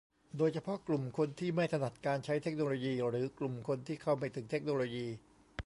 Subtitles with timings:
[0.37, 5.07] โดยเฉพาะกลุ่มคนที่ไม่ถนัดการใช้เทคโนโลยี หรือ กลุ่มคนที่เข้าไม่ถึงเทคโนโลยี